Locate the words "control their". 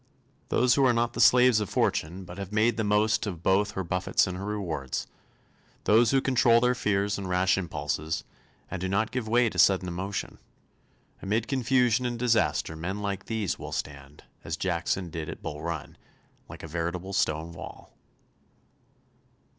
6.21-6.73